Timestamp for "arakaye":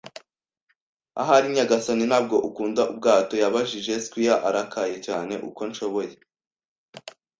4.47-4.95